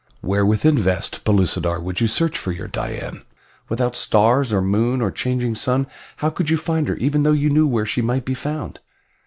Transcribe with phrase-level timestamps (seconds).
[0.21, 3.21] "Where within vast Pellucidar would you search for your Dian?
[3.69, 5.85] Without stars, or moon, or changing sun
[6.17, 8.79] how could you find her even though you knew where she might be found?"